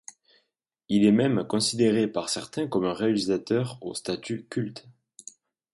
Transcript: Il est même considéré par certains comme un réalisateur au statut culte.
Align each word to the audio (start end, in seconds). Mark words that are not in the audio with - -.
Il 0.89 1.05
est 1.05 1.11
même 1.11 1.43
considéré 1.43 2.07
par 2.07 2.29
certains 2.29 2.65
comme 2.65 2.85
un 2.85 2.93
réalisateur 2.93 3.77
au 3.81 3.93
statut 3.93 4.47
culte. 4.49 4.87